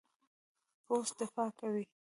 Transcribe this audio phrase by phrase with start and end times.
[0.85, 1.83] پوست دفاع کوي.